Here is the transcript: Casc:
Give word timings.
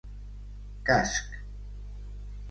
Casc: 0.89 1.35